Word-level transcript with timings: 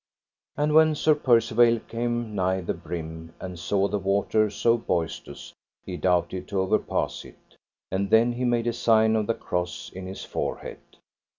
And 0.57 0.73
when 0.73 0.95
Sir 0.95 1.13
Percivale 1.13 1.77
came 1.81 2.33
nigh 2.33 2.61
the 2.61 2.73
brim, 2.73 3.35
and 3.39 3.59
saw 3.59 3.87
the 3.87 3.99
water 3.99 4.49
so 4.49 4.75
boistous, 4.75 5.53
he 5.85 5.95
doubted 5.95 6.47
to 6.47 6.61
overpass 6.61 7.23
it. 7.23 7.55
And 7.91 8.09
then 8.09 8.31
he 8.33 8.43
made 8.43 8.65
a 8.65 8.73
sign 8.73 9.15
of 9.15 9.27
the 9.27 9.35
cross 9.35 9.91
in 9.93 10.07
his 10.07 10.25
forehead. 10.25 10.79